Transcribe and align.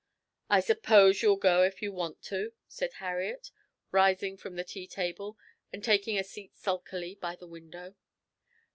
"I 0.49 0.61
suppose 0.61 1.21
you'll 1.21 1.35
go 1.35 1.61
if 1.61 1.83
you 1.83 1.91
want 1.93 2.23
to." 2.23 2.53
said 2.67 2.93
Harriet, 2.93 3.51
rising 3.91 4.35
from 4.35 4.55
the 4.55 4.63
tea 4.63 4.87
table, 4.87 5.37
and 5.71 5.83
taking 5.83 6.17
a 6.17 6.23
seat 6.23 6.55
sulkily 6.55 7.13
by 7.13 7.35
the 7.35 7.45
window. 7.45 7.93